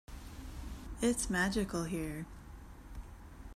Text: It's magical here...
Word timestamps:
It's 1.03 1.29
magical 1.29 1.83
here... 1.85 2.25